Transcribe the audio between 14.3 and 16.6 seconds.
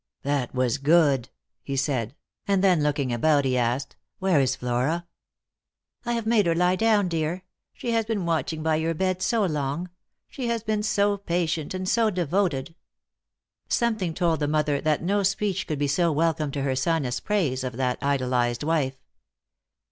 the mother that no speech could be so welcome